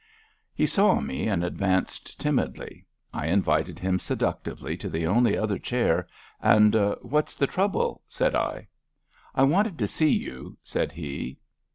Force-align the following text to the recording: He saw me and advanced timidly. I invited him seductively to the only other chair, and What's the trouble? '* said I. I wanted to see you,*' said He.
He 0.55 0.65
saw 0.65 0.99
me 0.99 1.27
and 1.27 1.43
advanced 1.43 2.19
timidly. 2.19 2.87
I 3.13 3.27
invited 3.27 3.77
him 3.77 3.99
seductively 3.99 4.75
to 4.77 4.89
the 4.89 5.05
only 5.05 5.37
other 5.37 5.59
chair, 5.59 6.07
and 6.41 6.73
What's 7.03 7.35
the 7.35 7.45
trouble? 7.45 8.01
'* 8.05 8.07
said 8.17 8.33
I. 8.33 8.67
I 9.35 9.43
wanted 9.43 9.77
to 9.77 9.87
see 9.87 10.09
you,*' 10.09 10.57
said 10.63 10.91
He. 10.91 11.37